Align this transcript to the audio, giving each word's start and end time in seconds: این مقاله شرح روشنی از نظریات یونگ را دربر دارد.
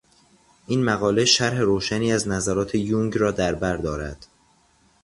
این 0.67 0.83
مقاله 0.83 1.25
شرح 1.25 1.59
روشنی 1.59 2.13
از 2.13 2.27
نظریات 2.27 2.75
یونگ 2.75 3.17
را 3.17 3.31
دربر 3.31 3.77
دارد. 3.77 4.27